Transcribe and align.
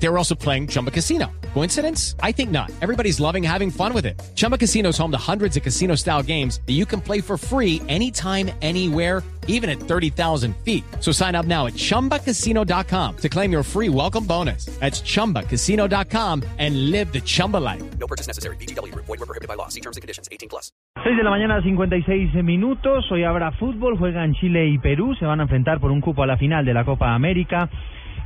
They 0.00 0.08
were 0.08 0.18
also 0.18 0.34
playing 0.34 0.68
Chumba 0.68 0.90
Casino. 0.90 1.30
Coincidence? 1.54 2.14
I 2.22 2.32
think 2.32 2.50
not. 2.50 2.70
Everybody's 2.80 3.18
loving 3.18 3.42
having 3.42 3.70
fun 3.70 3.92
with 3.92 4.06
it. 4.06 4.20
Chumba 4.36 4.56
Casino 4.56 4.90
is 4.90 4.98
home 4.98 5.10
to 5.10 5.18
hundreds 5.18 5.56
of 5.56 5.62
casino 5.62 5.96
style 5.96 6.22
games 6.22 6.60
that 6.66 6.74
you 6.74 6.86
can 6.86 7.00
play 7.00 7.20
for 7.20 7.36
free 7.36 7.82
anytime, 7.88 8.50
anywhere, 8.62 9.24
even 9.48 9.68
at 9.68 9.80
30,000 9.80 10.54
feet. 10.58 10.84
So 11.00 11.10
sign 11.10 11.34
up 11.34 11.46
now 11.46 11.66
at 11.66 11.72
chumbacasino.com 11.72 13.16
to 13.16 13.28
claim 13.28 13.50
your 13.50 13.62
free 13.64 13.88
welcome 13.88 14.24
bonus. 14.24 14.66
That's 14.78 15.00
chumbacasino.com 15.00 16.44
and 16.58 16.90
live 16.92 17.12
the 17.12 17.20
Chumba 17.20 17.56
life. 17.56 17.82
No 17.98 18.06
purchase 18.06 18.28
necessary. 18.28 18.56
BGW. 18.56 18.94
Void 18.94 19.08
were 19.08 19.26
prohibited 19.26 19.48
by 19.48 19.54
law. 19.54 19.68
See 19.68 19.80
terms 19.80 19.96
and 19.96 20.02
conditions. 20.02 20.28
18 20.30 20.48
plus. 20.48 20.70
6 21.02 21.16
de 21.16 21.22
la 21.24 21.30
mañana, 21.30 21.62
56 21.62 22.34
minutos. 22.44 23.04
Hoy 23.10 23.24
habrá 23.24 23.52
fútbol. 23.52 23.96
Juegan 23.98 24.34
Chile 24.34 24.68
y 24.68 24.78
Perú. 24.78 25.14
Se 25.18 25.24
van 25.24 25.40
a 25.40 25.44
enfrentar 25.44 25.80
por 25.80 25.90
un 25.90 26.00
cupo 26.00 26.22
a 26.22 26.26
la 26.26 26.36
final 26.36 26.64
de 26.64 26.74
la 26.74 26.84
Copa 26.84 27.14
América 27.14 27.70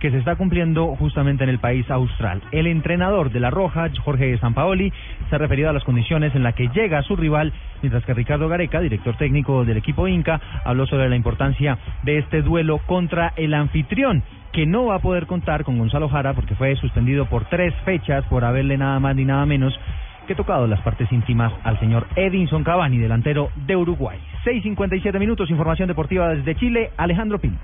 que 0.00 0.10
se 0.10 0.18
está 0.18 0.36
cumpliendo 0.36 0.94
justamente 0.96 1.44
en 1.44 1.50
el 1.50 1.58
país 1.58 1.90
austral. 1.90 2.42
El 2.52 2.66
entrenador 2.66 3.30
de 3.30 3.40
la 3.40 3.50
Roja, 3.50 3.88
Jorge 4.04 4.36
Sampaoli, 4.38 4.92
se 5.28 5.34
ha 5.34 5.38
referido 5.38 5.70
a 5.70 5.72
las 5.72 5.84
condiciones 5.84 6.34
en 6.34 6.42
las 6.42 6.54
que 6.54 6.68
llega 6.68 7.02
su 7.02 7.16
rival, 7.16 7.52
mientras 7.82 8.04
que 8.04 8.14
Ricardo 8.14 8.48
Gareca, 8.48 8.80
director 8.80 9.16
técnico 9.16 9.64
del 9.64 9.76
equipo 9.76 10.08
Inca, 10.08 10.40
habló 10.64 10.86
sobre 10.86 11.08
la 11.08 11.16
importancia 11.16 11.78
de 12.02 12.18
este 12.18 12.42
duelo 12.42 12.78
contra 12.86 13.32
el 13.36 13.54
anfitrión 13.54 14.22
que 14.52 14.66
no 14.66 14.86
va 14.86 14.96
a 14.96 15.00
poder 15.00 15.26
contar 15.26 15.62
con 15.62 15.78
Gonzalo 15.78 16.08
Jara 16.08 16.32
porque 16.32 16.54
fue 16.54 16.74
suspendido 16.76 17.26
por 17.26 17.44
tres 17.44 17.74
fechas 17.84 18.24
por 18.26 18.44
haberle 18.44 18.78
nada 18.78 18.98
más 18.98 19.14
ni 19.14 19.24
nada 19.24 19.44
menos 19.46 19.78
que 20.26 20.34
tocado 20.34 20.66
las 20.66 20.80
partes 20.82 21.10
íntimas 21.10 21.52
al 21.64 21.80
señor 21.80 22.06
Edinson 22.14 22.62
Cavani, 22.62 22.98
delantero 22.98 23.50
de 23.66 23.76
Uruguay. 23.76 24.18
6.57 24.44 25.18
minutos, 25.18 25.50
información 25.50 25.88
deportiva 25.88 26.28
desde 26.34 26.54
Chile, 26.54 26.90
Alejandro 26.96 27.38
Pino. 27.38 27.56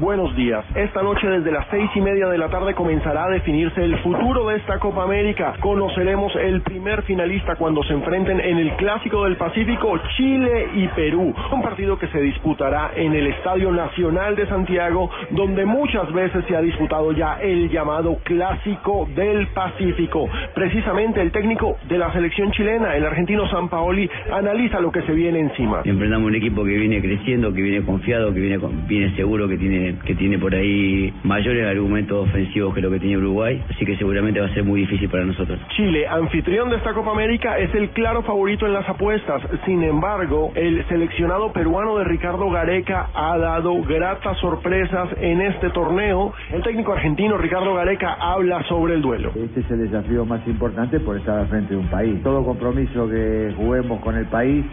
Buenos 0.00 0.34
días. 0.34 0.64
Esta 0.74 1.02
noche 1.02 1.28
desde 1.28 1.52
las 1.52 1.66
seis 1.70 1.90
y 1.94 2.00
media 2.00 2.26
de 2.28 2.38
la 2.38 2.48
tarde 2.48 2.72
comenzará 2.72 3.24
a 3.26 3.28
definirse 3.28 3.84
el 3.84 3.98
futuro 3.98 4.48
de 4.48 4.56
esta 4.56 4.78
Copa 4.78 5.02
América. 5.02 5.52
Conoceremos 5.60 6.34
el 6.36 6.62
primer 6.62 7.02
finalista 7.02 7.56
cuando 7.56 7.82
se 7.82 7.92
enfrenten 7.92 8.40
en 8.40 8.56
el 8.56 8.76
Clásico 8.76 9.24
del 9.24 9.36
Pacífico 9.36 10.00
Chile 10.16 10.68
y 10.74 10.88
Perú. 10.88 11.34
Un 11.52 11.60
partido 11.60 11.98
que 11.98 12.06
se 12.06 12.18
disputará 12.18 12.92
en 12.96 13.12
el 13.12 13.26
Estadio 13.26 13.70
Nacional 13.72 14.36
de 14.36 14.46
Santiago, 14.46 15.10
donde 15.32 15.66
muchas 15.66 16.10
veces 16.14 16.46
se 16.48 16.56
ha 16.56 16.62
disputado 16.62 17.12
ya 17.12 17.38
el 17.42 17.68
llamado 17.68 18.16
Clásico 18.24 19.06
del 19.14 19.48
Pacífico. 19.48 20.30
Precisamente 20.54 21.20
el 21.20 21.30
técnico 21.30 21.76
de 21.90 21.98
la 21.98 22.10
selección 22.14 22.52
chilena, 22.52 22.96
el 22.96 23.04
argentino 23.04 23.46
Sampaoli, 23.50 24.08
analiza 24.32 24.80
lo 24.80 24.90
que 24.90 25.02
se 25.02 25.12
viene 25.12 25.40
encima. 25.40 25.82
Enfrentamos 25.84 26.28
un 26.28 26.36
equipo 26.36 26.64
que 26.64 26.78
viene 26.78 27.02
creciendo, 27.02 27.52
que 27.52 27.60
viene 27.60 27.84
confiado, 27.84 28.32
que 28.32 28.40
viene, 28.40 28.58
viene 28.88 29.14
seguro, 29.14 29.46
que 29.46 29.58
tiene 29.90 29.98
que 30.04 30.14
tiene 30.14 30.38
por 30.38 30.54
ahí 30.54 31.12
mayores 31.24 31.66
argumentos 31.66 32.28
ofensivos 32.28 32.74
que 32.74 32.80
lo 32.80 32.90
que 32.90 33.00
tiene 33.00 33.16
Uruguay, 33.18 33.62
así 33.70 33.84
que 33.84 33.96
seguramente 33.96 34.40
va 34.40 34.46
a 34.46 34.54
ser 34.54 34.64
muy 34.64 34.80
difícil 34.80 35.08
para 35.08 35.24
nosotros. 35.24 35.58
Chile, 35.76 36.06
anfitrión 36.06 36.70
de 36.70 36.76
esta 36.76 36.92
Copa 36.92 37.12
América, 37.12 37.58
es 37.58 37.74
el 37.74 37.90
claro 37.90 38.22
favorito 38.22 38.66
en 38.66 38.74
las 38.74 38.88
apuestas. 38.88 39.42
Sin 39.64 39.82
embargo, 39.82 40.52
el 40.54 40.86
seleccionado 40.88 41.52
peruano 41.52 41.98
de 41.98 42.04
Ricardo 42.04 42.50
Gareca 42.50 43.08
ha 43.14 43.38
dado 43.38 43.82
gratas 43.82 44.38
sorpresas 44.38 45.08
en 45.20 45.40
este 45.40 45.70
torneo. 45.70 46.32
El 46.52 46.62
técnico 46.62 46.92
argentino 46.92 47.36
Ricardo 47.38 47.74
Gareca 47.74 48.14
habla 48.20 48.62
sobre 48.68 48.94
el 48.94 49.02
duelo. 49.02 49.32
Este 49.34 49.60
es 49.60 49.70
el 49.70 49.90
desafío 49.90 50.24
más 50.24 50.46
importante 50.46 51.00
por 51.00 51.16
estar 51.16 51.38
al 51.38 51.48
frente 51.48 51.74
de 51.74 51.80
un 51.80 51.88
país. 51.88 52.22
Todo 52.22 52.44
compromiso 52.44 53.08
que 53.08 53.52
juguemos 53.56 54.00
con 54.00 54.16
el 54.16 54.26
país 54.26 54.64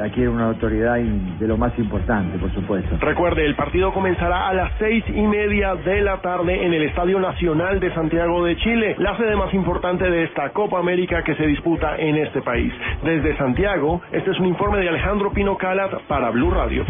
adquiere 0.00 0.28
una 0.28 0.46
autoridad 0.46 0.96
de 0.96 1.46
lo 1.46 1.56
más 1.56 1.76
importante, 1.78 2.38
por 2.38 2.52
supuesto. 2.52 2.96
Recuerde, 3.00 3.44
el 3.44 3.54
partido 3.54 3.92
comenzará 3.92 4.48
a 4.48 4.54
las 4.54 4.72
seis 4.78 5.04
y 5.08 5.22
media 5.22 5.74
de 5.74 6.00
la 6.02 6.18
tarde 6.18 6.64
en 6.64 6.72
el 6.72 6.82
Estadio 6.82 7.20
Nacional 7.20 7.80
de 7.80 7.92
Santiago 7.94 8.44
de 8.44 8.56
Chile, 8.56 8.96
la 8.98 9.16
sede 9.16 9.36
más 9.36 9.52
importante 9.54 10.10
de 10.10 10.24
esta 10.24 10.50
Copa 10.50 10.78
América 10.78 11.22
que 11.22 11.34
se 11.34 11.46
disputa 11.46 11.96
en 11.96 12.16
este 12.16 12.42
país. 12.42 12.72
Desde 13.02 13.36
Santiago, 13.36 14.00
este 14.12 14.30
es 14.30 14.38
un 14.38 14.46
informe 14.46 14.78
de 14.78 14.88
Alejandro 14.88 15.32
Pino 15.32 15.56
Calat 15.56 16.02
para 16.02 16.30
Blue 16.30 16.50
Radio. 16.50 16.84